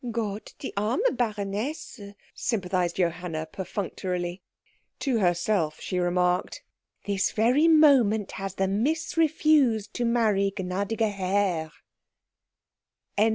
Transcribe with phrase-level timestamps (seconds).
[0.09, 1.99] "Gott, die arme Baronesse,"
[2.33, 4.41] sympathised Johanna perfunctorily.
[5.01, 6.63] To herself she remarked,
[7.05, 11.71] "This very moment has the Miss refused to marry gnädiger Herr."